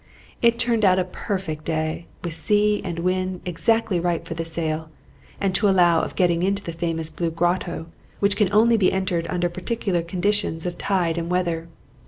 [0.41, 4.89] It turned out a perfect day, with sea and wind exactly right for the sail,
[5.39, 7.85] and to allow of getting into the famous "Blue Grotto,"
[8.19, 11.67] which can only be entered under particular conditions of tide and weather.